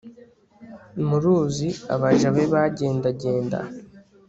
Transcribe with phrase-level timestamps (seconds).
[1.07, 3.59] mu ruzi abaja be bagendagenda